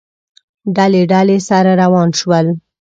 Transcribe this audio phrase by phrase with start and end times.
[0.75, 2.47] ډلې، ډلې، سره وران شول